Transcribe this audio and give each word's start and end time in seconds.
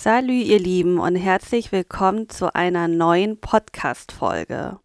Salü, 0.00 0.42
ihr 0.42 0.60
Lieben, 0.60 1.00
und 1.00 1.16
herzlich 1.16 1.72
willkommen 1.72 2.28
zu 2.28 2.54
einer 2.54 2.86
neuen 2.86 3.40
Podcast-Folge. 3.40 4.78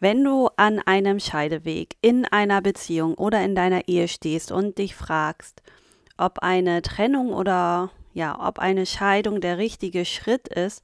Wenn 0.00 0.22
du 0.22 0.50
an 0.58 0.80
einem 0.80 1.18
Scheideweg 1.18 1.96
in 2.02 2.26
einer 2.26 2.60
Beziehung 2.60 3.14
oder 3.14 3.42
in 3.42 3.54
deiner 3.54 3.88
Ehe 3.88 4.06
stehst 4.06 4.52
und 4.52 4.76
dich 4.76 4.94
fragst, 4.94 5.62
ob 6.18 6.40
eine 6.40 6.82
Trennung 6.82 7.32
oder 7.32 7.90
ja, 8.12 8.38
ob 8.46 8.58
eine 8.58 8.84
Scheidung 8.84 9.40
der 9.40 9.56
richtige 9.56 10.04
Schritt 10.04 10.46
ist, 10.48 10.82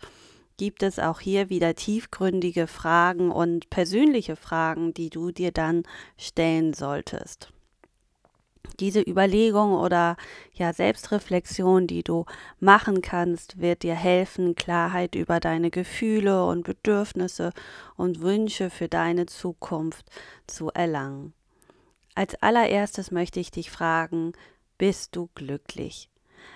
gibt 0.57 0.83
es 0.83 0.99
auch 0.99 1.21
hier 1.21 1.51
wieder 1.51 1.75
tiefgründige 1.75 2.67
Fragen 2.67 3.31
und 3.31 3.69
persönliche 3.69 4.37
Fragen, 4.37 4.95
die 4.95 5.11
du 5.11 5.33
dir 5.33 5.53
dann 5.53 5.83
stellen 6.17 6.73
solltest 6.73 7.53
diese 8.81 9.01
Überlegung 9.01 9.75
oder 9.75 10.17
ja 10.53 10.73
Selbstreflexion, 10.73 11.87
die 11.87 12.03
du 12.03 12.25
machen 12.59 13.03
kannst, 13.03 13.61
wird 13.61 13.83
dir 13.83 13.95
helfen, 13.95 14.55
Klarheit 14.55 15.15
über 15.15 15.41
deine 15.41 15.71
Gefühle 15.71 16.45
und 16.47 16.65
Bedürfnisse 16.65 17.53
und 17.97 18.21
Wünsche 18.21 18.71
für 18.71 18.89
deine 18.89 19.27
Zukunft 19.27 20.07
zu 20.47 20.71
erlangen. 20.71 21.35
Als 22.15 22.35
allererstes 22.43 23.11
möchte 23.11 23.41
ich 23.41 23.51
dich 23.51 23.71
fragen, 23.71 24.33
bist 24.79 25.15
du 25.15 25.29
glücklich? 25.35 26.11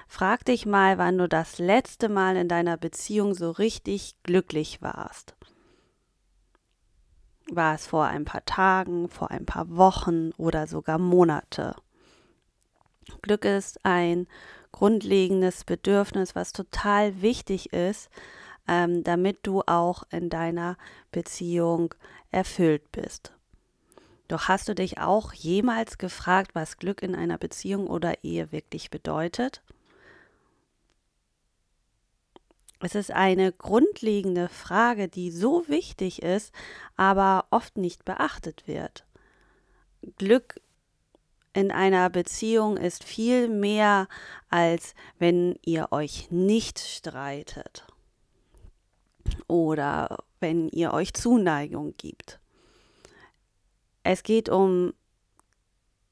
Frag 0.09 0.45
dich 0.45 0.66
mal, 0.66 0.98
wann 0.98 1.19
du 1.19 1.28
das 1.28 1.59
letzte 1.59 2.09
Mal 2.09 2.36
in 2.36 2.48
deiner 2.48 2.77
Beziehung 2.77 3.34
so 3.34 3.50
richtig 3.50 4.16
glücklich 4.22 4.80
warst. 4.83 5.34
War 7.50 7.75
es 7.75 7.86
vor 7.86 8.06
ein 8.06 8.25
paar 8.25 8.44
Tagen, 8.44 9.09
vor 9.09 9.31
ein 9.31 9.44
paar 9.44 9.77
Wochen 9.77 10.33
oder 10.38 10.66
sogar 10.66 10.98
Monate? 10.98 11.75
Glück 13.22 13.44
ist 13.44 13.84
ein 13.84 14.27
grundlegendes 14.72 15.64
Bedürfnis, 15.64 16.34
was 16.34 16.52
total 16.52 17.22
wichtig 17.22 17.72
ist, 17.72 18.10
ähm, 18.66 19.05
damit 19.05 19.38
du 19.42 19.62
auch 19.62 20.05
in 20.10 20.30
deiner 20.30 20.77
Beziehung 21.12 21.94
erfüllt 22.30 22.91
bist. 22.92 23.32
Doch 24.28 24.48
hast 24.48 24.69
du 24.69 24.75
dich 24.75 24.98
auch 24.98 25.32
jemals 25.32 25.98
gefragt, 25.98 26.55
was 26.55 26.78
Glück 26.78 27.02
in 27.02 27.14
einer 27.14 27.38
Beziehung 27.38 27.86
oder 27.86 28.25
Ehe 28.25 28.52
wirklich 28.52 28.91
bedeutet? 28.91 29.62
Es 32.80 32.94
ist 32.94 33.10
eine 33.10 33.52
grundlegende 33.52 34.48
Frage, 34.48 35.08
die 35.08 35.30
so 35.30 35.69
wichtig 35.69 36.22
ist, 36.22 36.52
aber 36.97 37.47
oft 37.50 37.77
nicht 37.77 38.05
beachtet 38.05 38.66
wird. 38.66 39.06
Glück 40.19 40.60
in 41.55 41.70
einer 41.70 42.10
Beziehung 42.10 42.77
ist 42.77 43.05
viel 43.05 43.48
mehr, 43.48 44.08
als 44.50 44.94
wenn 45.19 45.56
ihr 45.64 45.88
euch 45.92 46.30
nicht 46.30 46.80
streitet 46.80 47.86
oder 49.47 50.19
wenn 50.41 50.69
ihr 50.69 50.92
euch 50.92 51.14
Zuneigung 51.14 51.94
gibt. 51.97 52.41
Es 54.02 54.22
geht 54.22 54.48
um 54.48 54.92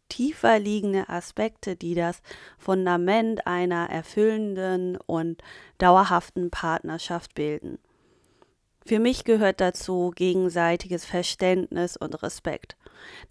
tiefer 0.09 0.59
liegende 0.59 1.09
Aspekte, 1.09 1.75
die 1.75 1.95
das 1.95 2.23
Fundament 2.57 3.47
einer 3.47 3.91
erfüllenden 3.91 4.97
und 4.97 5.43
dauerhaften 5.79 6.51
Partnerschaft 6.51 7.35
bilden. 7.35 7.79
Für 8.85 8.99
mich 8.99 9.25
gehört 9.25 9.61
dazu 9.61 10.13
gegenseitiges 10.15 11.05
Verständnis 11.05 11.97
und 11.97 12.23
Respekt. 12.23 12.77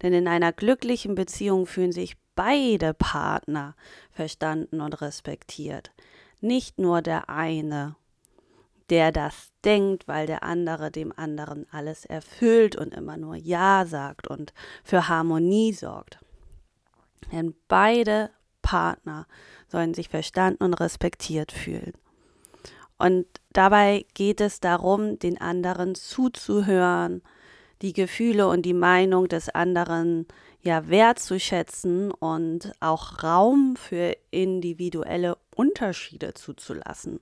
Denn 0.02 0.12
in 0.12 0.28
einer 0.28 0.52
glücklichen 0.52 1.14
Beziehung 1.14 1.66
fühlen 1.66 1.92
sich 1.92 2.16
beide 2.34 2.94
Partner 2.94 3.74
verstanden 4.10 4.80
und 4.80 5.00
respektiert. 5.00 5.92
Nicht 6.40 6.78
nur 6.78 7.02
der 7.02 7.28
eine, 7.28 7.96
der 8.90 9.12
das 9.12 9.52
denkt, 9.64 10.08
weil 10.08 10.26
der 10.26 10.42
andere 10.42 10.90
dem 10.90 11.12
anderen 11.16 11.66
alles 11.70 12.04
erfüllt 12.04 12.76
und 12.76 12.94
immer 12.94 13.16
nur 13.16 13.36
Ja 13.36 13.84
sagt 13.86 14.26
und 14.26 14.52
für 14.82 15.08
Harmonie 15.08 15.72
sorgt. 15.72 16.18
Denn 17.30 17.54
beide 17.68 18.30
Partner 18.60 19.26
sollen 19.68 19.94
sich 19.94 20.08
verstanden 20.08 20.64
und 20.64 20.74
respektiert 20.74 21.52
fühlen. 21.52 21.92
Und 23.02 23.26
dabei 23.52 24.06
geht 24.14 24.40
es 24.40 24.60
darum, 24.60 25.18
den 25.18 25.40
anderen 25.40 25.96
zuzuhören, 25.96 27.20
die 27.82 27.92
Gefühle 27.92 28.46
und 28.46 28.62
die 28.62 28.74
Meinung 28.74 29.26
des 29.26 29.48
anderen 29.48 30.28
ja 30.60 30.88
wertzuschätzen 30.88 32.12
und 32.12 32.72
auch 32.78 33.24
Raum 33.24 33.74
für 33.74 34.16
individuelle 34.30 35.36
Unterschiede 35.56 36.34
zuzulassen. 36.34 37.18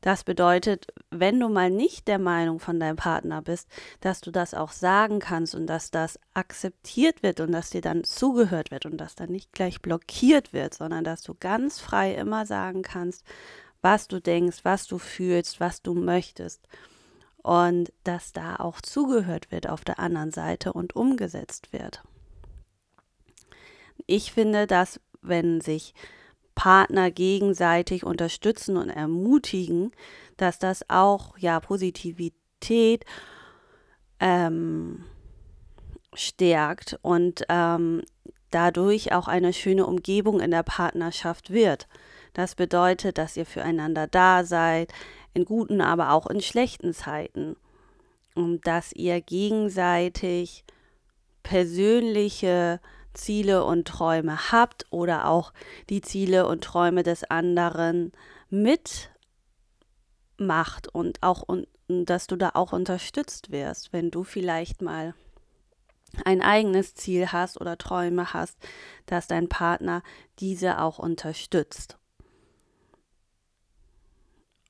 Das 0.00 0.24
bedeutet, 0.24 0.88
wenn 1.10 1.38
du 1.38 1.48
mal 1.48 1.70
nicht 1.70 2.08
der 2.08 2.18
Meinung 2.18 2.58
von 2.58 2.80
deinem 2.80 2.96
Partner 2.96 3.42
bist, 3.42 3.68
dass 4.00 4.20
du 4.20 4.32
das 4.32 4.54
auch 4.54 4.72
sagen 4.72 5.20
kannst 5.20 5.54
und 5.54 5.68
dass 5.68 5.92
das 5.92 6.18
akzeptiert 6.34 7.22
wird 7.22 7.38
und 7.38 7.52
dass 7.52 7.70
dir 7.70 7.80
dann 7.80 8.02
zugehört 8.02 8.72
wird 8.72 8.86
und 8.86 8.96
dass 8.98 9.14
dann 9.14 9.30
nicht 9.30 9.52
gleich 9.52 9.80
blockiert 9.80 10.52
wird, 10.52 10.74
sondern 10.74 11.04
dass 11.04 11.22
du 11.22 11.34
ganz 11.38 11.78
frei 11.78 12.12
immer 12.14 12.44
sagen 12.44 12.82
kannst, 12.82 13.24
was 13.82 14.08
du 14.08 14.20
denkst, 14.20 14.58
was 14.64 14.86
du 14.86 14.98
fühlst, 14.98 15.60
was 15.60 15.82
du 15.82 15.94
möchtest. 15.94 16.68
Und 17.42 17.92
dass 18.02 18.32
da 18.32 18.56
auch 18.56 18.80
zugehört 18.80 19.52
wird 19.52 19.68
auf 19.68 19.84
der 19.84 20.00
anderen 20.00 20.32
Seite 20.32 20.72
und 20.72 20.96
umgesetzt 20.96 21.72
wird. 21.72 22.02
Ich 24.06 24.32
finde, 24.32 24.66
dass 24.66 25.00
wenn 25.22 25.60
sich 25.60 25.94
Partner 26.56 27.10
gegenseitig 27.10 28.04
unterstützen 28.04 28.76
und 28.76 28.88
ermutigen, 28.88 29.92
dass 30.36 30.58
das 30.58 30.88
auch 30.88 31.38
ja 31.38 31.60
Positivität 31.60 33.04
ähm, 34.18 35.04
stärkt 36.14 36.98
und 37.02 37.44
ähm, 37.48 38.02
dadurch 38.50 39.12
auch 39.12 39.28
eine 39.28 39.52
schöne 39.52 39.86
Umgebung 39.86 40.40
in 40.40 40.50
der 40.50 40.62
Partnerschaft 40.62 41.50
wird. 41.50 41.86
Das 42.36 42.54
bedeutet, 42.54 43.16
dass 43.16 43.38
ihr 43.38 43.46
füreinander 43.46 44.06
da 44.06 44.44
seid, 44.44 44.92
in 45.32 45.46
guten, 45.46 45.80
aber 45.80 46.10
auch 46.10 46.26
in 46.26 46.42
schlechten 46.42 46.92
Zeiten. 46.92 47.56
Und 48.34 48.66
dass 48.66 48.92
ihr 48.92 49.22
gegenseitig 49.22 50.66
persönliche 51.42 52.78
Ziele 53.14 53.64
und 53.64 53.88
Träume 53.88 54.52
habt 54.52 54.84
oder 54.90 55.28
auch 55.28 55.54
die 55.88 56.02
Ziele 56.02 56.46
und 56.46 56.62
Träume 56.62 57.02
des 57.02 57.24
anderen 57.24 58.12
mitmacht 58.50 59.08
und 60.92 61.22
auch 61.22 61.40
und, 61.40 61.66
dass 61.88 62.26
du 62.26 62.36
da 62.36 62.50
auch 62.52 62.74
unterstützt 62.74 63.50
wirst, 63.50 63.94
wenn 63.94 64.10
du 64.10 64.24
vielleicht 64.24 64.82
mal 64.82 65.14
ein 66.26 66.42
eigenes 66.42 66.94
Ziel 66.94 67.32
hast 67.32 67.58
oder 67.58 67.78
Träume 67.78 68.34
hast, 68.34 68.58
dass 69.06 69.26
dein 69.26 69.48
Partner 69.48 70.02
diese 70.38 70.82
auch 70.82 70.98
unterstützt. 70.98 71.96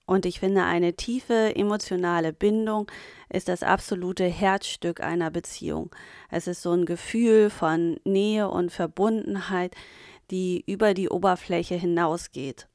Und 0.06 0.24
ich 0.24 0.38
finde, 0.38 0.62
eine 0.62 0.94
tiefe 0.94 1.56
emotionale 1.56 2.32
Bindung 2.32 2.90
ist 3.28 3.48
das 3.48 3.64
absolute 3.64 4.24
Herzstück 4.24 5.00
einer 5.00 5.32
Beziehung. 5.32 5.90
Es 6.30 6.46
ist 6.46 6.62
so 6.62 6.72
ein 6.72 6.86
Gefühl 6.86 7.50
von 7.50 7.98
Nähe 8.04 8.48
und 8.48 8.70
Verbundenheit, 8.70 9.74
die 10.30 10.62
über 10.66 10.94
die 10.94 11.08
Oberfläche 11.08 11.74
hinausgeht. 11.74 12.68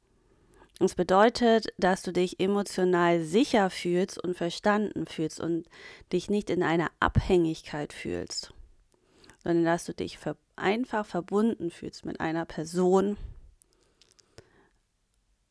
Es 0.78 0.94
bedeutet, 0.94 1.68
dass 1.78 2.02
du 2.02 2.12
dich 2.12 2.40
emotional 2.40 3.22
sicher 3.22 3.70
fühlst 3.70 4.22
und 4.22 4.36
verstanden 4.36 5.06
fühlst 5.06 5.40
und 5.40 5.66
dich 6.12 6.28
nicht 6.28 6.50
in 6.50 6.62
einer 6.62 6.90
Abhängigkeit 7.00 7.92
fühlst, 7.92 8.52
sondern 9.42 9.64
dass 9.64 9.84
du 9.84 9.94
dich 9.94 10.18
einfach 10.56 11.06
verbunden 11.06 11.70
fühlst 11.70 12.04
mit 12.04 12.20
einer 12.20 12.44
Person, 12.44 13.16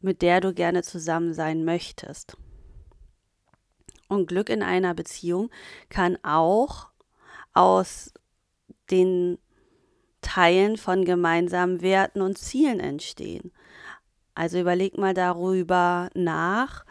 mit 0.02 0.22
der 0.22 0.42
du 0.42 0.54
gerne 0.54 0.84
zusammen 0.84 1.34
sein 1.34 1.64
möchtest. 1.66 2.38
Und 4.08 4.28
Glück 4.28 4.50
in 4.50 4.64
einer 4.64 4.94
Beziehung 4.94 5.50
kann 5.90 6.18
auch 6.24 6.90
aus 7.54 8.14
den 8.90 9.38
Teilen 10.22 10.78
von 10.78 11.06
gemeinsamen 11.06 11.82
Werten 11.82 12.22
und 12.22 12.38
Zielen 12.38 12.80
entstehen. 12.80 13.52
Also 14.36 14.60
überleg 14.60 14.98
mal 14.98 15.14
darüber 15.14 16.10
nach, 16.14 16.86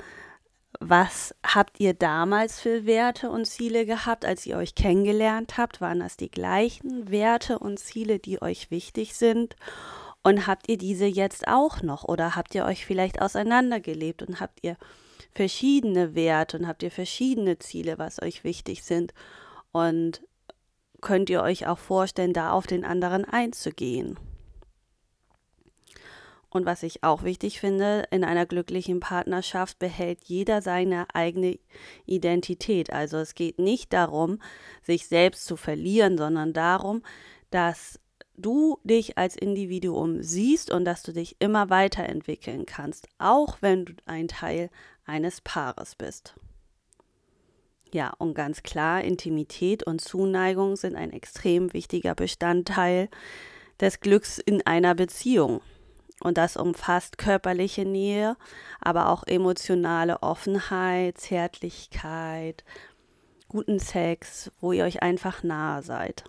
was 0.78 1.34
habt 1.44 1.78
ihr 1.78 1.94
damals 1.94 2.60
für 2.60 2.86
Werte 2.86 3.30
und 3.30 3.44
Ziele 3.44 3.84
gehabt, 3.84 4.24
als 4.24 4.46
ihr 4.46 4.56
euch 4.56 4.74
kennengelernt 4.74 5.58
habt? 5.58 5.80
Waren 5.80 6.00
das 6.00 6.16
die 6.16 6.30
gleichen 6.30 7.10
Werte 7.10 7.58
und 7.58 7.78
Ziele, 7.78 8.18
die 8.18 8.40
euch 8.40 8.70
wichtig 8.70 9.14
sind? 9.14 9.56
Und 10.22 10.46
habt 10.46 10.69
ihr 10.69 10.76
diese 10.76 11.06
jetzt 11.06 11.49
auch 11.49 11.82
noch 11.82 12.05
oder 12.05 12.37
habt 12.37 12.55
ihr 12.55 12.64
euch 12.64 12.84
vielleicht 12.84 13.22
auseinandergelebt 13.22 14.22
und 14.22 14.40
habt 14.40 14.61
ihr 14.62 14.76
verschiedene 15.32 16.14
Werte 16.14 16.58
und 16.58 16.67
habt 16.67 16.82
ihr 16.82 16.90
verschiedene 16.90 17.58
Ziele, 17.58 17.99
was 17.99 18.20
euch 18.20 18.44
wichtig 18.44 18.82
sind? 18.82 19.14
Und 19.72 20.22
könnt 21.00 21.31
ihr 21.31 21.43
euch 21.43 21.67
auch 21.67 21.78
vorstellen, 21.78 22.34
da 22.34 22.52
auf 22.52 22.67
den 22.67 22.84
anderen 22.84 23.25
einzugehen? 23.25 24.19
Und 26.50 26.67
was 26.67 26.82
ich 26.82 27.05
auch 27.05 27.22
wichtig 27.22 27.61
finde, 27.61 28.08
in 28.11 28.25
einer 28.25 28.44
glücklichen 28.44 28.99
Partnerschaft 28.99 29.78
behält 29.78 30.25
jeder 30.25 30.62
seine 30.62 31.06
eigene 31.14 31.61
Identität. 32.06 32.93
Also 32.93 33.19
es 33.19 33.37
geht 33.37 33.61
nicht 33.61 33.93
darum, 33.93 34.43
sich 34.82 35.06
selbst 35.06 35.46
zu 35.46 35.56
verlieren, 35.56 36.19
sondern 36.19 36.52
darum, 36.52 37.02
dass 37.50 38.00
du 38.40 38.78
dich 38.84 39.19
als 39.19 39.37
Individuum 39.37 40.22
siehst 40.22 40.70
und 40.70 40.84
dass 40.84 41.02
du 41.02 41.12
dich 41.12 41.37
immer 41.38 41.70
weiterentwickeln 41.70 42.66
kannst, 42.66 43.08
auch 43.19 43.58
wenn 43.60 43.84
du 43.84 43.94
ein 44.06 44.28
Teil 44.28 44.70
eines 45.04 45.40
Paares 45.40 45.94
bist. 45.94 46.34
Ja, 47.92 48.12
und 48.19 48.34
ganz 48.34 48.62
klar, 48.62 49.02
Intimität 49.02 49.82
und 49.82 50.00
Zuneigung 50.00 50.76
sind 50.76 50.94
ein 50.94 51.12
extrem 51.12 51.72
wichtiger 51.72 52.14
Bestandteil 52.14 53.08
des 53.81 54.00
Glücks 54.00 54.38
in 54.38 54.64
einer 54.64 54.94
Beziehung. 54.94 55.60
Und 56.22 56.36
das 56.36 56.56
umfasst 56.56 57.19
körperliche 57.19 57.84
Nähe, 57.84 58.36
aber 58.81 59.08
auch 59.08 59.25
emotionale 59.26 60.22
Offenheit, 60.22 61.19
Zärtlichkeit, 61.19 62.62
guten 63.48 63.81
Sex, 63.81 64.52
wo 64.60 64.72
ihr 64.72 64.84
euch 64.84 65.02
einfach 65.02 65.43
nahe 65.43 65.82
seid. 65.82 66.25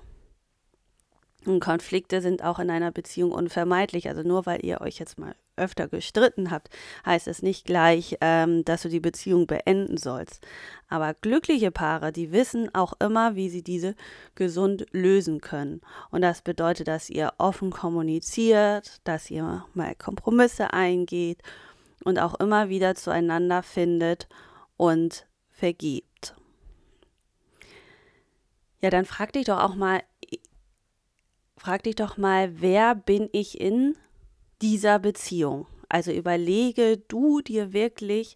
Und 1.46 1.60
Konflikte 1.60 2.22
sind 2.22 2.44
auch 2.44 2.60
in 2.60 2.70
einer 2.70 2.92
Beziehung 2.92 3.32
unvermeidlich. 3.32 4.08
Also 4.08 4.22
nur 4.22 4.46
weil 4.46 4.64
ihr 4.64 4.82
euch 4.82 5.00
jetzt 5.00 5.18
mal 5.18 5.36
öfter 5.56 5.88
gestritten 5.88 6.52
habt, 6.52 6.70
heißt 7.06 7.28
es 7.28 7.42
nicht 7.42 7.66
gleich, 7.66 8.18
ähm, 8.22 8.64
dass 8.66 8.84
du 8.84 8.90
die 8.90 9.00
Beziehung 9.00 9.48
beenden 9.48 9.98
sollst. 9.98 10.46
Aber 10.88 11.14
glückliche 11.14 11.72
Paare, 11.72 12.12
die 12.12 12.32
wissen 12.32 12.74
auch 12.74 12.94
immer, 13.00 13.36
wie 13.36 13.50
sie 13.50 13.64
diese 13.64 13.96
gesund 14.36 14.86
lösen 14.92 15.42
können. 15.42 15.82
Und 16.10 16.22
das 16.22 16.42
bedeutet, 16.42 16.88
dass 16.88 17.10
ihr 17.10 17.34
offen 17.38 17.72
kommuniziert, 17.72 19.02
dass 19.04 19.30
ihr 19.32 19.66
mal 19.74 19.96
Kompromisse 19.96 20.74
eingeht 20.74 21.42
und 22.04 22.20
auch 22.20 22.40
immer 22.40 22.70
wieder 22.70 22.96
zueinander 22.96 23.64
findet 23.64 24.28
und 24.78 25.28
vergibt. 25.50 26.36
Ja, 28.82 28.90
dann 28.90 29.06
frag 29.06 29.34
dich 29.34 29.46
doch 29.46 29.60
auch 29.60 29.76
mal, 29.76 30.02
frag 31.62 31.84
dich 31.84 31.94
doch 31.94 32.18
mal, 32.18 32.60
wer 32.60 32.96
bin 32.96 33.30
ich 33.34 33.62
in 33.62 33.96
dieser 34.64 34.98
Beziehung? 34.98 35.68
Also 35.90 36.12
überlege 36.12 36.98
du 36.98 37.42
dir 37.42 37.72
wirklich, 37.72 38.36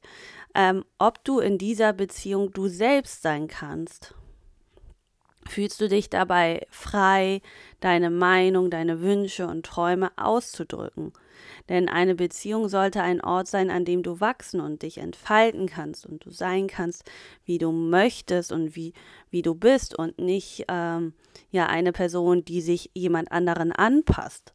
ähm, 0.53 0.85
ob 0.99 1.23
du 1.23 1.39
in 1.39 1.57
dieser 1.57 1.91
Beziehung 1.91 2.51
du 2.51 2.67
selbst 2.67 3.23
sein 3.23 3.47
kannst. 3.47 4.13
Fühlst 5.47 5.81
du 5.81 5.89
dich 5.89 6.11
dabei 6.11 6.67
frei, 6.69 7.41
deine 7.79 8.11
Meinung, 8.11 8.69
deine 8.69 9.01
Wünsche 9.01 9.47
und 9.47 9.65
Träume 9.65 10.11
auszudrücken? 10.17 11.11
Denn 11.69 11.89
eine 11.89 12.15
Beziehung 12.15 12.69
sollte 12.69 13.01
ein 13.01 13.21
Ort 13.21 13.47
sein, 13.47 13.69
an 13.69 13.85
dem 13.85 14.03
du 14.03 14.19
wachsen 14.19 14.59
und 14.59 14.81
dich 14.81 14.97
entfalten 14.97 15.67
kannst 15.67 16.05
und 16.05 16.25
du 16.25 16.31
sein 16.31 16.67
kannst, 16.67 17.03
wie 17.43 17.57
du 17.57 17.71
möchtest 17.71 18.51
und 18.51 18.75
wie, 18.75 18.93
wie 19.29 19.41
du 19.41 19.55
bist 19.55 19.97
und 19.97 20.19
nicht 20.19 20.65
ähm, 20.67 21.13
ja 21.51 21.67
eine 21.67 21.91
Person, 21.91 22.45
die 22.45 22.61
sich 22.61 22.91
jemand 22.93 23.31
anderen 23.31 23.71
anpasst. 23.71 24.53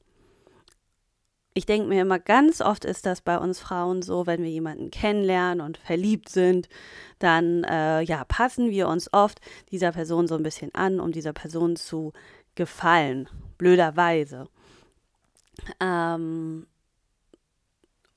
Ich 1.52 1.66
denke 1.66 1.88
mir 1.88 2.02
immer, 2.02 2.20
ganz 2.20 2.60
oft 2.60 2.84
ist 2.84 3.06
das 3.06 3.20
bei 3.20 3.36
uns 3.36 3.58
Frauen 3.58 4.02
so, 4.02 4.26
wenn 4.26 4.42
wir 4.42 4.50
jemanden 4.50 4.90
kennenlernen 4.90 5.60
und 5.60 5.78
verliebt 5.78 6.28
sind, 6.28 6.68
dann 7.18 7.64
äh, 7.64 8.02
ja, 8.02 8.24
passen 8.24 8.70
wir 8.70 8.86
uns 8.86 9.12
oft 9.12 9.40
dieser 9.72 9.90
Person 9.90 10.28
so 10.28 10.36
ein 10.36 10.44
bisschen 10.44 10.72
an, 10.74 11.00
um 11.00 11.10
dieser 11.10 11.32
Person 11.32 11.74
zu 11.74 12.12
gefallen, 12.54 13.28
blöderweise. 13.58 14.46
Ähm, 15.80 16.66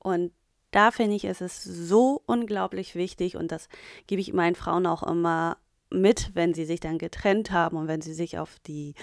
und 0.04 0.32
da 0.70 0.90
finde 0.90 1.16
ich, 1.16 1.24
ist 1.24 1.40
es 1.40 1.62
so 1.62 2.22
unglaublich 2.26 2.94
wichtig 2.94 3.36
und 3.36 3.52
das 3.52 3.68
gebe 4.06 4.20
ich 4.20 4.32
meinen 4.32 4.56
Frauen 4.56 4.86
auch 4.86 5.02
immer 5.02 5.56
mit, 5.90 6.32
wenn 6.34 6.52
sie 6.52 6.64
sich 6.64 6.80
dann 6.80 6.98
getrennt 6.98 7.52
haben 7.52 7.76
und 7.76 7.88
wenn 7.88 8.00
sie 8.00 8.12
sich 8.12 8.38
auf 8.38 8.58
die 8.66 8.94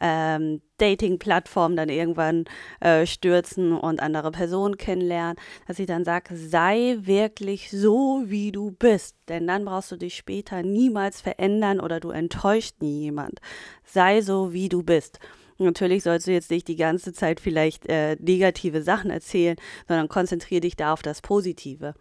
ähm, 0.00 0.62
Dating-Plattform 0.78 1.76
dann 1.76 1.88
irgendwann 1.88 2.46
äh, 2.80 3.06
stürzen 3.06 3.72
und 3.72 4.00
andere 4.00 4.30
Personen 4.30 4.78
kennenlernen, 4.78 5.36
dass 5.66 5.78
ich 5.78 5.86
dann 5.86 6.04
sage, 6.04 6.36
sei 6.36 6.96
wirklich 7.00 7.70
so, 7.70 8.22
wie 8.24 8.50
du 8.50 8.70
bist, 8.70 9.16
denn 9.28 9.46
dann 9.46 9.64
brauchst 9.64 9.92
du 9.92 9.96
dich 9.96 10.16
später 10.16 10.62
niemals 10.62 11.20
verändern 11.20 11.80
oder 11.80 12.00
du 12.00 12.10
enttäuscht 12.10 12.76
nie 12.80 13.00
jemand. 13.02 13.40
Sei 13.84 14.22
so, 14.22 14.52
wie 14.52 14.68
du 14.68 14.82
bist. 14.82 15.20
Natürlich 15.58 16.04
sollst 16.04 16.26
du 16.26 16.32
jetzt 16.32 16.50
nicht 16.50 16.68
die 16.68 16.76
ganze 16.76 17.12
Zeit 17.12 17.40
vielleicht 17.40 17.86
äh, 17.88 18.16
negative 18.20 18.82
Sachen 18.82 19.10
erzählen, 19.10 19.56
sondern 19.88 20.08
konzentriere 20.08 20.60
dich 20.60 20.76
da 20.76 20.92
auf 20.92 21.02
das 21.02 21.20
Positive. 21.20 21.94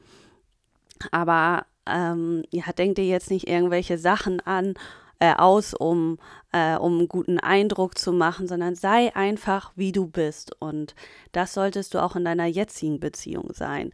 Aber 1.11 1.65
ähm, 1.87 2.43
ja, 2.51 2.71
denk 2.71 2.95
dir 2.95 3.05
jetzt 3.05 3.31
nicht 3.31 3.47
irgendwelche 3.47 3.97
Sachen 3.97 4.39
an, 4.41 4.75
äh, 5.19 5.33
aus, 5.33 5.73
um, 5.73 6.19
äh, 6.51 6.75
um 6.75 6.99
einen 6.99 7.07
guten 7.07 7.39
Eindruck 7.39 7.97
zu 7.97 8.13
machen, 8.13 8.47
sondern 8.47 8.75
sei 8.75 9.15
einfach, 9.15 9.71
wie 9.75 9.91
du 9.91 10.05
bist. 10.05 10.55
Und 10.59 10.95
das 11.31 11.53
solltest 11.53 11.95
du 11.95 12.03
auch 12.03 12.15
in 12.15 12.25
deiner 12.25 12.45
jetzigen 12.45 12.99
Beziehung 12.99 13.51
sein 13.53 13.91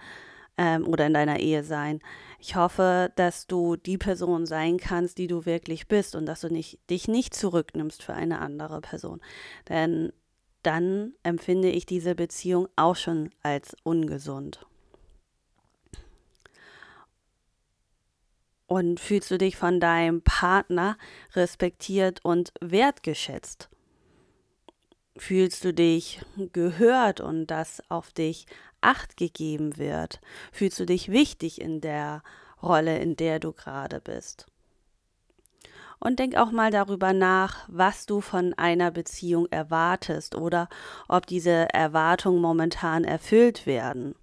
ähm, 0.57 0.87
oder 0.87 1.07
in 1.07 1.13
deiner 1.13 1.39
Ehe 1.39 1.63
sein. 1.63 1.99
Ich 2.39 2.55
hoffe, 2.55 3.11
dass 3.15 3.47
du 3.47 3.75
die 3.75 3.97
Person 3.97 4.45
sein 4.45 4.77
kannst, 4.77 5.17
die 5.17 5.27
du 5.27 5.45
wirklich 5.45 5.87
bist 5.87 6.15
und 6.15 6.25
dass 6.25 6.41
du 6.41 6.49
nicht, 6.49 6.79
dich 6.89 7.07
nicht 7.07 7.33
zurücknimmst 7.33 8.03
für 8.03 8.13
eine 8.13 8.39
andere 8.39 8.81
Person. 8.81 9.21
Denn 9.69 10.11
dann 10.61 11.13
empfinde 11.23 11.69
ich 11.69 11.85
diese 11.85 12.15
Beziehung 12.15 12.67
auch 12.75 12.95
schon 12.95 13.29
als 13.41 13.75
ungesund. 13.83 14.65
Und 18.67 18.99
fühlst 18.99 19.29
du 19.29 19.37
dich 19.37 19.55
von 19.55 19.79
deinem 19.79 20.21
Partner 20.21 20.97
respektiert 21.33 22.23
und 22.23 22.53
wertgeschätzt? 22.59 23.69
Fühlst 25.15 25.63
du 25.63 25.73
dich 25.73 26.21
gehört 26.53 27.21
und 27.21 27.47
dass 27.47 27.83
auf 27.89 28.11
dich 28.11 28.47
Acht 28.83 29.17
gegeben 29.17 29.77
wird? 29.77 30.19
Fühlst 30.51 30.79
du 30.79 30.85
dich 30.85 31.11
wichtig 31.11 31.61
in 31.61 31.81
der 31.81 32.23
Rolle, 32.61 32.97
in 32.99 33.15
der 33.15 33.39
du 33.39 33.51
gerade 33.53 33.99
bist? 33.99 34.45
Und 35.99 36.19
denk 36.19 36.35
auch 36.35 36.51
mal 36.51 36.69
darüber 36.69 37.13
nach, 37.13 37.65
was 37.69 38.05
du 38.05 38.19
von 38.19 38.53
einer 38.55 38.91
Beziehung 38.91 39.47
erwartest 39.51 40.35
oder 40.35 40.67
ob 41.07 41.27
diese 41.27 41.73
Erwartungen 41.73 42.41
momentan 42.41 43.05
erfüllt 43.05 43.65
werden. 43.65 44.15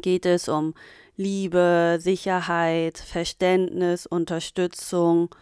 Geht 0.00 0.24
es 0.24 0.48
um 0.48 0.74
Liebe, 1.16 1.98
Sicherheit, 2.00 2.96
Verständnis, 2.96 4.06
Unterstützung 4.06 5.34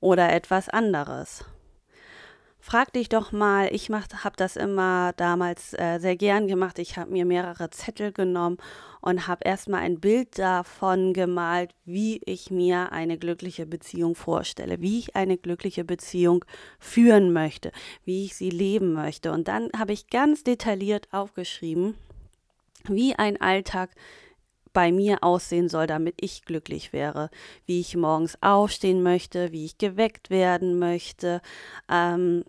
oder 0.00 0.32
etwas 0.32 0.68
anderes? 0.68 1.44
Frag 2.64 2.92
dich 2.92 3.08
doch 3.08 3.32
mal, 3.32 3.68
ich 3.72 3.90
habe 3.90 4.36
das 4.36 4.54
immer 4.54 5.12
damals 5.16 5.74
äh, 5.74 5.98
sehr 5.98 6.14
gern 6.14 6.46
gemacht. 6.46 6.78
Ich 6.78 6.96
habe 6.96 7.10
mir 7.10 7.24
mehrere 7.24 7.70
Zettel 7.70 8.12
genommen 8.12 8.58
und 9.00 9.26
habe 9.26 9.44
erstmal 9.44 9.80
ein 9.80 9.98
Bild 9.98 10.38
davon 10.38 11.12
gemalt, 11.12 11.74
wie 11.84 12.20
ich 12.24 12.52
mir 12.52 12.92
eine 12.92 13.18
glückliche 13.18 13.66
Beziehung 13.66 14.14
vorstelle, 14.14 14.80
wie 14.80 15.00
ich 15.00 15.16
eine 15.16 15.38
glückliche 15.38 15.84
Beziehung 15.84 16.44
führen 16.78 17.32
möchte, 17.32 17.72
wie 18.04 18.26
ich 18.26 18.36
sie 18.36 18.50
leben 18.50 18.92
möchte. 18.92 19.32
Und 19.32 19.48
dann 19.48 19.68
habe 19.76 19.92
ich 19.92 20.06
ganz 20.06 20.44
detailliert 20.44 21.08
aufgeschrieben, 21.10 21.96
wie 22.84 23.16
ein 23.16 23.40
Alltag 23.40 23.90
bei 24.72 24.92
mir 24.92 25.22
aussehen 25.22 25.68
soll, 25.68 25.86
damit 25.86 26.16
ich 26.20 26.44
glücklich 26.44 26.92
wäre, 26.92 27.30
wie 27.66 27.80
ich 27.80 27.96
morgens 27.96 28.38
aufstehen 28.40 29.02
möchte, 29.02 29.52
wie 29.52 29.64
ich 29.64 29.78
geweckt 29.78 30.30
werden 30.30 30.78
möchte, 30.78 31.40
ähm, 31.90 32.44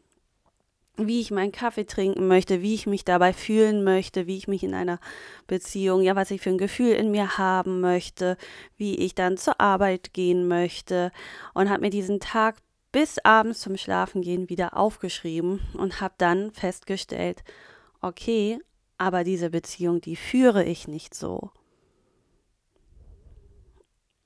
wie 0.96 1.22
ich 1.22 1.32
meinen 1.32 1.51
Kaffee 1.51 1.86
trinken 1.86 2.27
möchte, 2.27 2.62
wie 2.62 2.75
ich 2.75 2.86
mich 2.86 3.03
dabei 3.03 3.34
fühlen 3.34 3.84
möchte, 3.84 4.27
wie 4.27 4.38
ich 4.38 4.48
mich 4.48 4.63
in 4.63 4.75
einer 4.75 5.00
Beziehung, 5.48 6.01
ja, 6.01 6.15
was 6.15 6.30
ich 6.30 6.42
für 6.42 6.51
ein 6.51 6.60
Gefühl 6.60 6.92
in 6.92 7.10
mir 7.10 7.38
haben 7.38 7.82
möchte, 7.82 8.38
wie 8.77 8.96
ich 8.96 9.15
dann 9.15 9.38
zur 9.38 9.60
Arbeit 9.60 10.13
gehen 10.13 10.48
möchte 10.48 11.12
und 11.53 11.70
habe 11.70 11.82
mir 11.82 11.89
diesen 11.89 12.20
Tag 12.20 12.58
bis 12.92 13.18
abends 13.20 13.62
zum 13.62 13.75
Schlafengehen 13.75 14.50
wieder 14.50 14.77
aufgeschrieben 14.77 15.62
und 15.74 16.00
habe 16.00 16.13
dann 16.20 16.51
festgestellt, 16.51 17.44
okay, 18.01 18.60
aber 19.00 19.24
diese 19.24 19.50
Beziehung, 19.50 20.00
die 20.00 20.15
führe 20.15 20.63
ich 20.63 20.88
nicht 20.88 21.15
so. 21.15 21.50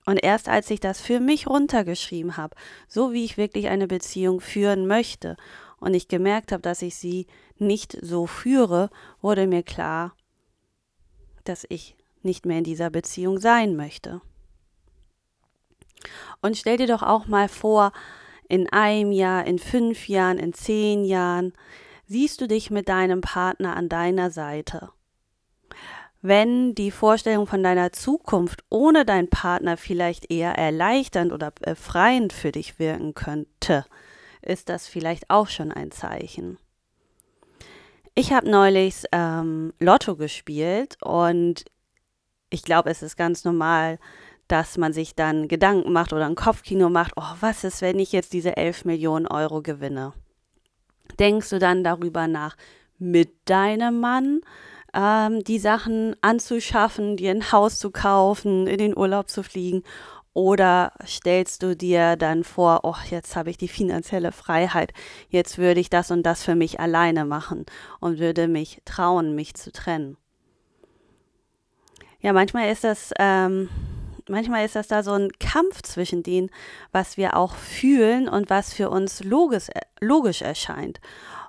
Und 0.08 0.24
erst 0.24 0.48
als 0.48 0.70
ich 0.70 0.80
das 0.80 1.02
für 1.02 1.20
mich 1.20 1.48
runtergeschrieben 1.48 2.38
habe, 2.38 2.56
so 2.88 3.12
wie 3.12 3.26
ich 3.26 3.36
wirklich 3.36 3.68
eine 3.68 3.88
Beziehung 3.88 4.40
führen 4.40 4.88
möchte, 4.88 5.36
und 5.80 5.94
ich 5.94 6.08
gemerkt 6.08 6.54
habe, 6.54 6.62
dass 6.62 6.82
ich 6.82 6.96
sie 6.96 7.28
nicht 7.58 7.98
so 8.02 8.26
führe, 8.26 8.90
wurde 9.22 9.48
mir 9.48 9.64
klar, 9.64 10.16
dass 11.44 11.66
ich 11.68 11.98
nicht 12.24 12.46
mehr 12.46 12.60
in 12.60 12.64
dieser 12.64 12.90
Beziehung 12.90 13.38
sein 13.38 13.76
möchte. 13.76 14.22
Und 16.42 16.56
stell 16.56 16.78
dir 16.78 16.88
doch 16.88 17.04
auch 17.04 17.28
mal 17.28 17.50
vor, 17.50 17.92
in 18.48 18.70
einem 18.70 19.12
Jahr, 19.12 19.46
in 19.46 19.60
fünf 19.60 20.08
Jahren, 20.08 20.40
in 20.40 20.54
zehn 20.54 21.04
Jahren, 21.04 21.52
siehst 22.06 22.40
du 22.40 22.48
dich 22.48 22.72
mit 22.72 22.88
deinem 22.88 23.20
Partner 23.20 23.76
an 23.76 23.90
deiner 23.90 24.32
Seite. 24.32 24.90
Wenn 26.22 26.76
die 26.76 26.92
Vorstellung 26.92 27.48
von 27.48 27.64
deiner 27.64 27.92
Zukunft 27.92 28.64
ohne 28.70 29.06
deinen 29.06 29.30
Partner 29.30 29.78
vielleicht 29.78 30.32
eher 30.32 30.58
erleichternd 30.58 31.32
oder 31.32 31.52
befreiend 31.52 32.34
für 32.34 32.52
dich 32.52 32.80
wirken 32.80 33.14
könnte, 33.14 33.86
ist 34.42 34.70
das 34.70 34.88
vielleicht 34.88 35.30
auch 35.30 35.48
schon 35.48 35.72
ein 35.72 35.92
Zeichen. 35.92 36.58
Ich 38.16 38.34
habe 38.34 38.50
neulich 38.50 39.04
ähm, 39.12 39.74
Lotto 39.80 40.16
gespielt 40.16 40.98
und 41.04 41.66
ich 42.50 42.64
glaube, 42.64 42.90
es 42.90 43.04
ist 43.04 43.16
ganz 43.16 43.44
normal, 43.44 44.00
dass 44.48 44.78
man 44.78 44.94
sich 44.94 45.16
dann 45.16 45.48
Gedanken 45.48 45.92
macht 45.92 46.14
oder 46.14 46.26
ein 46.26 46.36
Kopfkino 46.36 46.90
macht, 46.90 47.14
oh, 47.16 47.36
was 47.42 47.64
ist, 47.64 47.82
wenn 47.82 48.00
ich 48.00 48.14
jetzt 48.14 48.34
diese 48.34 48.56
11 48.58 48.86
Millionen 48.86 49.28
Euro 49.28 49.62
gewinne? 49.62 50.14
Denkst 51.20 51.50
du 51.50 51.60
dann 51.60 51.84
darüber 51.84 52.28
nach, 52.28 52.56
mit 52.98 53.50
deinem 53.50 54.00
Mann 54.00 54.42
ähm, 54.94 55.44
die 55.44 55.60
Sachen 55.60 56.16
anzuschaffen, 56.22 57.18
dir 57.18 57.32
ein 57.32 57.52
Haus 57.52 57.80
zu 57.80 57.92
kaufen, 57.92 58.68
in 58.68 58.78
den 58.78 58.98
Urlaub 58.98 59.30
zu 59.30 59.44
fliegen? 59.44 59.84
Oder 60.34 60.94
stellst 61.06 61.64
du 61.64 61.76
dir 61.76 62.16
dann 62.16 62.44
vor, 62.44 62.82
oh, 62.84 62.96
jetzt 63.10 63.36
habe 63.36 63.50
ich 63.50 63.58
die 63.58 63.68
finanzielle 63.68 64.32
Freiheit, 64.32 64.94
jetzt 65.30 65.58
würde 65.58 65.80
ich 65.80 65.90
das 65.90 66.12
und 66.12 66.24
das 66.24 66.44
für 66.44 66.54
mich 66.54 66.80
alleine 66.80 67.26
machen 67.26 67.66
und 68.00 68.20
würde 68.20 68.48
mich 68.48 68.82
trauen, 68.86 69.34
mich 69.34 69.56
zu 69.56 69.72
trennen? 69.72 70.16
Ja, 72.20 72.34
manchmal 72.34 72.72
ist 72.72 72.84
das 72.84 73.12
ähm, 73.18 73.70
manchmal 74.30 74.66
ist 74.66 74.76
das 74.76 74.88
da 74.88 75.04
so 75.04 75.14
ein 75.14 75.32
Kampf 75.40 75.82
zwischen 75.82 76.24
dem, 76.24 76.50
was 76.92 77.18
wir 77.18 77.36
auch 77.36 77.56
fühlen 77.56 78.28
und 78.28 78.50
was 78.50 78.74
für 78.74 78.90
uns 78.90 79.24
logisch, 79.24 79.68
logisch 80.00 80.42
erscheint. 80.42 81.00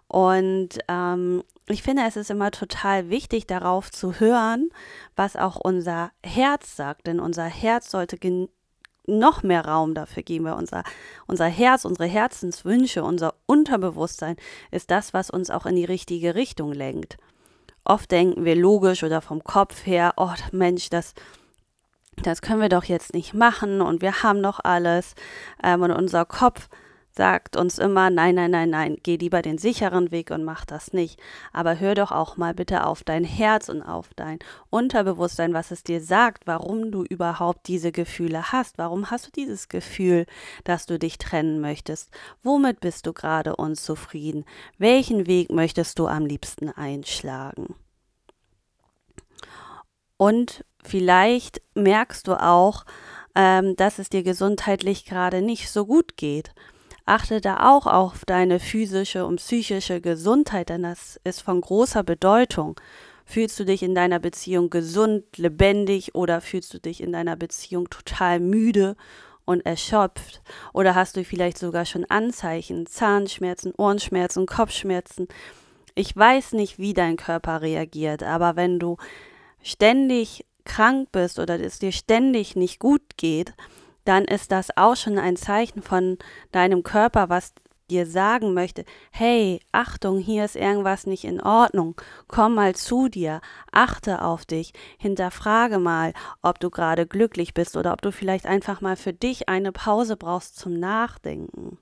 Und 0.08 0.70
ähm, 0.88 1.44
ich 1.66 1.82
finde, 1.82 2.02
es 2.06 2.16
ist 2.16 2.30
immer 2.30 2.50
total 2.50 3.10
wichtig, 3.10 3.46
darauf 3.46 3.90
zu 3.90 4.14
hören, 4.14 4.70
was 5.16 5.36
auch 5.36 5.56
unser 5.56 6.10
Herz 6.24 6.76
sagt. 6.76 7.06
Denn 7.06 7.20
unser 7.20 7.44
Herz 7.44 7.90
sollte 7.90 8.18
noch 9.06 9.42
mehr 9.42 9.64
Raum 9.64 9.94
dafür 9.94 10.22
geben, 10.22 10.46
weil 10.46 10.54
unser, 10.54 10.82
unser 11.26 11.46
Herz, 11.46 11.84
unsere 11.84 12.08
Herzenswünsche, 12.08 13.02
unser 13.02 13.34
Unterbewusstsein 13.46 14.36
ist 14.70 14.90
das, 14.90 15.14
was 15.14 15.30
uns 15.30 15.50
auch 15.50 15.66
in 15.66 15.76
die 15.76 15.84
richtige 15.84 16.34
Richtung 16.34 16.72
lenkt. 16.72 17.16
Oft 17.84 18.10
denken 18.10 18.44
wir 18.44 18.54
logisch 18.54 19.02
oder 19.02 19.22
vom 19.22 19.42
Kopf 19.42 19.86
her, 19.86 20.12
oh 20.16 20.32
Mensch, 20.52 20.90
das, 20.90 21.14
das 22.22 22.42
können 22.42 22.60
wir 22.60 22.68
doch 22.68 22.84
jetzt 22.84 23.14
nicht 23.14 23.32
machen 23.32 23.80
und 23.80 24.02
wir 24.02 24.22
haben 24.22 24.42
doch 24.42 24.60
alles. 24.62 25.14
Ähm, 25.62 25.82
und 25.82 25.92
unser 25.92 26.26
Kopf 26.26 26.68
sagt 27.18 27.56
uns 27.56 27.80
immer, 27.80 28.10
nein, 28.10 28.36
nein, 28.36 28.52
nein, 28.52 28.70
nein, 28.70 28.96
geh 29.02 29.16
lieber 29.16 29.42
den 29.42 29.58
sicheren 29.58 30.12
Weg 30.12 30.30
und 30.30 30.44
mach 30.44 30.64
das 30.64 30.92
nicht. 30.92 31.18
Aber 31.52 31.80
hör 31.80 31.96
doch 31.96 32.12
auch 32.12 32.36
mal 32.36 32.54
bitte 32.54 32.86
auf 32.86 33.02
dein 33.02 33.24
Herz 33.24 33.68
und 33.68 33.82
auf 33.82 34.14
dein 34.14 34.38
Unterbewusstsein, 34.70 35.52
was 35.52 35.72
es 35.72 35.82
dir 35.82 36.00
sagt, 36.00 36.46
warum 36.46 36.92
du 36.92 37.02
überhaupt 37.02 37.66
diese 37.66 37.90
Gefühle 37.90 38.52
hast. 38.52 38.78
Warum 38.78 39.10
hast 39.10 39.26
du 39.26 39.30
dieses 39.32 39.68
Gefühl, 39.68 40.26
dass 40.62 40.86
du 40.86 40.96
dich 40.96 41.18
trennen 41.18 41.60
möchtest? 41.60 42.12
Womit 42.44 42.78
bist 42.78 43.04
du 43.04 43.12
gerade 43.12 43.56
unzufrieden? 43.56 44.44
Welchen 44.78 45.26
Weg 45.26 45.50
möchtest 45.50 45.98
du 45.98 46.06
am 46.06 46.24
liebsten 46.24 46.70
einschlagen? 46.70 47.74
Und 50.16 50.64
vielleicht 50.84 51.62
merkst 51.74 52.28
du 52.28 52.40
auch, 52.40 52.84
ähm, 53.34 53.74
dass 53.74 53.98
es 53.98 54.08
dir 54.08 54.22
gesundheitlich 54.22 55.04
gerade 55.04 55.42
nicht 55.42 55.68
so 55.68 55.84
gut 55.84 56.16
geht. 56.16 56.54
Achte 57.08 57.40
da 57.40 57.70
auch 57.70 57.86
auf 57.86 58.26
deine 58.26 58.60
physische 58.60 59.24
und 59.24 59.36
psychische 59.36 60.02
Gesundheit, 60.02 60.68
denn 60.68 60.82
das 60.82 61.18
ist 61.24 61.40
von 61.40 61.62
großer 61.62 62.02
Bedeutung. 62.02 62.78
Fühlst 63.24 63.58
du 63.58 63.64
dich 63.64 63.82
in 63.82 63.94
deiner 63.94 64.18
Beziehung 64.18 64.68
gesund, 64.68 65.24
lebendig 65.38 66.14
oder 66.14 66.42
fühlst 66.42 66.74
du 66.74 66.78
dich 66.78 67.02
in 67.02 67.12
deiner 67.12 67.34
Beziehung 67.34 67.88
total 67.88 68.40
müde 68.40 68.94
und 69.46 69.64
erschöpft? 69.64 70.42
Oder 70.74 70.94
hast 70.94 71.16
du 71.16 71.24
vielleicht 71.24 71.56
sogar 71.56 71.86
schon 71.86 72.04
Anzeichen, 72.04 72.84
Zahnschmerzen, 72.84 73.72
Ohrenschmerzen, 73.74 74.44
Kopfschmerzen? 74.44 75.28
Ich 75.94 76.14
weiß 76.14 76.52
nicht, 76.52 76.78
wie 76.78 76.92
dein 76.92 77.16
Körper 77.16 77.62
reagiert, 77.62 78.22
aber 78.22 78.54
wenn 78.54 78.78
du 78.78 78.98
ständig 79.62 80.44
krank 80.64 81.08
bist 81.10 81.38
oder 81.38 81.58
es 81.58 81.78
dir 81.78 81.92
ständig 81.92 82.54
nicht 82.54 82.78
gut 82.78 83.16
geht, 83.16 83.54
dann 84.08 84.24
ist 84.24 84.52
das 84.52 84.74
auch 84.76 84.96
schon 84.96 85.18
ein 85.18 85.36
Zeichen 85.36 85.82
von 85.82 86.16
deinem 86.50 86.82
Körper, 86.82 87.28
was 87.28 87.52
dir 87.90 88.06
sagen 88.06 88.54
möchte, 88.54 88.84
hey, 89.10 89.60
Achtung, 89.72 90.18
hier 90.18 90.44
ist 90.44 90.56
irgendwas 90.56 91.06
nicht 91.06 91.24
in 91.24 91.40
Ordnung, 91.40 91.94
komm 92.26 92.54
mal 92.54 92.74
zu 92.74 93.08
dir, 93.08 93.40
achte 93.70 94.22
auf 94.22 94.44
dich, 94.44 94.72
hinterfrage 94.98 95.78
mal, 95.78 96.12
ob 96.42 96.58
du 96.58 96.70
gerade 96.70 97.06
glücklich 97.06 97.54
bist 97.54 97.76
oder 97.76 97.92
ob 97.92 98.02
du 98.02 98.10
vielleicht 98.10 98.46
einfach 98.46 98.80
mal 98.80 98.96
für 98.96 99.12
dich 99.12 99.48
eine 99.48 99.72
Pause 99.72 100.16
brauchst 100.16 100.56
zum 100.56 100.74
Nachdenken. 100.74 101.78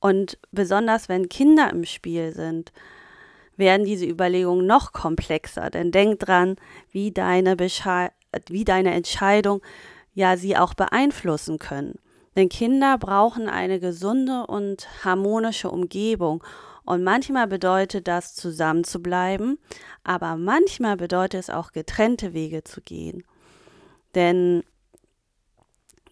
Und 0.00 0.38
besonders 0.52 1.08
wenn 1.08 1.28
Kinder 1.28 1.70
im 1.70 1.84
Spiel 1.84 2.32
sind, 2.32 2.72
werden 3.56 3.86
diese 3.86 4.04
Überlegungen 4.06 4.66
noch 4.66 4.92
komplexer. 4.92 5.70
Denn 5.70 5.92
denk 5.92 6.18
dran, 6.20 6.56
wie 6.90 7.12
deine, 7.12 7.56
Besche 7.56 8.10
wie 8.48 8.64
deine 8.64 8.92
Entscheidung 8.92 9.62
ja 10.14 10.36
sie 10.36 10.56
auch 10.56 10.74
beeinflussen 10.74 11.58
können. 11.58 11.98
Denn 12.36 12.48
Kinder 12.48 12.98
brauchen 12.98 13.48
eine 13.48 13.78
gesunde 13.80 14.46
und 14.46 14.88
harmonische 15.04 15.70
Umgebung. 15.70 16.42
Und 16.84 17.02
manchmal 17.02 17.46
bedeutet 17.46 18.08
das, 18.08 18.34
zusammen 18.34 18.84
zu 18.84 19.00
bleiben, 19.00 19.58
aber 20.02 20.36
manchmal 20.36 20.96
bedeutet 20.96 21.40
es 21.40 21.50
auch, 21.50 21.72
getrennte 21.72 22.34
Wege 22.34 22.62
zu 22.62 22.82
gehen. 22.82 23.24
Denn 24.14 24.62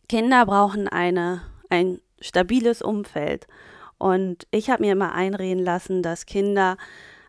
Kinder 0.08 0.46
brauchen 0.46 0.88
eine, 0.88 1.42
ein 1.68 2.00
stabiles 2.20 2.80
Umfeld. 2.80 3.46
Und 3.98 4.46
ich 4.50 4.70
habe 4.70 4.82
mir 4.82 4.92
immer 4.92 5.12
einreden 5.12 5.62
lassen, 5.62 6.02
dass 6.02 6.26
Kinder 6.26 6.76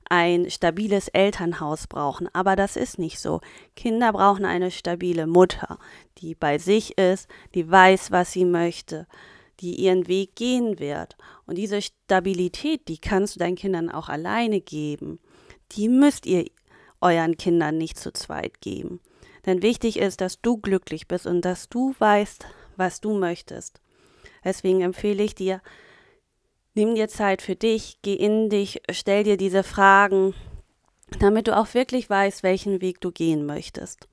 ein 0.09 0.49
stabiles 0.49 1.07
Elternhaus 1.07 1.87
brauchen. 1.87 2.27
Aber 2.33 2.55
das 2.55 2.75
ist 2.75 2.99
nicht 2.99 3.19
so. 3.19 3.41
Kinder 3.75 4.13
brauchen 4.13 4.45
eine 4.45 4.71
stabile 4.71 5.27
Mutter, 5.27 5.79
die 6.19 6.35
bei 6.35 6.57
sich 6.57 6.97
ist, 6.97 7.27
die 7.53 7.69
weiß, 7.69 8.11
was 8.11 8.31
sie 8.31 8.45
möchte, 8.45 9.07
die 9.59 9.75
ihren 9.75 10.07
Weg 10.07 10.35
gehen 10.35 10.79
wird. 10.79 11.17
Und 11.45 11.57
diese 11.57 11.81
Stabilität, 11.81 12.87
die 12.87 12.97
kannst 12.97 13.35
du 13.35 13.39
deinen 13.39 13.55
Kindern 13.55 13.89
auch 13.89 14.09
alleine 14.09 14.61
geben. 14.61 15.19
Die 15.71 15.89
müsst 15.89 16.25
ihr 16.25 16.45
euren 17.01 17.37
Kindern 17.37 17.77
nicht 17.77 17.99
zu 17.99 18.11
zweit 18.13 18.61
geben. 18.61 18.99
Denn 19.45 19.61
wichtig 19.61 19.97
ist, 19.99 20.21
dass 20.21 20.41
du 20.41 20.57
glücklich 20.57 21.07
bist 21.07 21.27
und 21.27 21.41
dass 21.41 21.67
du 21.67 21.93
weißt, 21.99 22.45
was 22.77 23.01
du 23.01 23.13
möchtest. 23.13 23.81
Deswegen 24.43 24.81
empfehle 24.81 25.23
ich 25.23 25.35
dir, 25.35 25.61
Nimm 26.75 26.95
dir 26.95 27.07
Zeit 27.07 27.43
für 27.43 27.55
dich, 27.55 27.99
geh 28.01 28.15
in 28.15 28.49
dich, 28.49 28.81
stell 28.89 29.23
dir 29.23 29.37
diese 29.37 29.61
Fragen, 29.61 30.33
damit 31.19 31.47
du 31.47 31.55
auch 31.55 31.73
wirklich 31.75 32.09
weißt, 32.09 32.41
welchen 32.41 32.81
Weg 32.81 32.99
du 32.99 33.11
gehen 33.11 33.45
möchtest. 33.45 34.07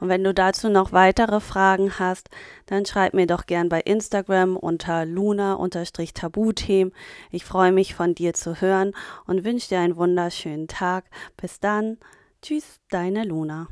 Und 0.00 0.08
wenn 0.08 0.24
du 0.24 0.32
dazu 0.34 0.70
noch 0.70 0.92
weitere 0.92 1.38
Fragen 1.38 1.98
hast, 1.98 2.30
dann 2.66 2.86
schreib 2.86 3.14
mir 3.14 3.26
doch 3.26 3.46
gern 3.46 3.68
bei 3.68 3.80
Instagram 3.80 4.56
unter 4.56 5.04
luna-tabuthemen. 5.04 6.92
Ich 7.30 7.44
freue 7.44 7.72
mich 7.72 7.94
von 7.94 8.14
dir 8.14 8.34
zu 8.34 8.60
hören 8.60 8.94
und 9.26 9.44
wünsche 9.44 9.68
dir 9.68 9.78
einen 9.80 9.96
wunderschönen 9.96 10.66
Tag. 10.66 11.04
Bis 11.36 11.60
dann. 11.60 11.98
Tschüss, 12.40 12.80
deine 12.90 13.22
Luna. 13.22 13.68